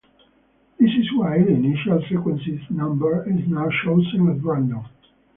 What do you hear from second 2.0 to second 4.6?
sequence number is now chosen at